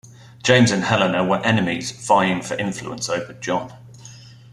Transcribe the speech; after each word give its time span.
James 0.41 0.71
and 0.71 0.85
Helena 0.85 1.23
were 1.23 1.37
enemies, 1.45 1.91
vying 1.91 2.41
for 2.41 2.55
influence 2.55 3.07
over 3.07 3.33
John. 3.33 3.71